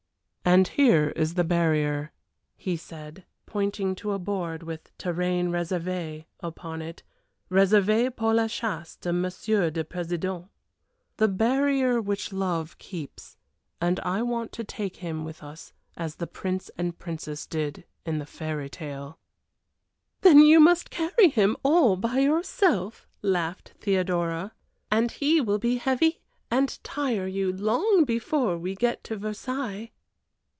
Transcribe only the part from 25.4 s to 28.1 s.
be heavy and tire you, long